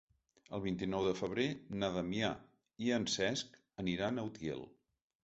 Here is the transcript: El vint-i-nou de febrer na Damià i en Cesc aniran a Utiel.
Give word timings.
El 0.57 0.61
vint-i-nou 0.61 1.03
de 1.07 1.11
febrer 1.19 1.45
na 1.83 1.89
Damià 1.97 2.31
i 2.87 2.89
en 2.97 3.05
Cesc 3.17 3.61
aniran 3.85 4.19
a 4.19 4.25
Utiel. 4.31 4.65